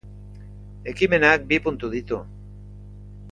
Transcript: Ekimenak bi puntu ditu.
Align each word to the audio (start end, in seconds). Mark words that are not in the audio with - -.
Ekimenak 0.93 1.45
bi 1.51 1.59
puntu 1.67 1.91
ditu. 1.93 2.21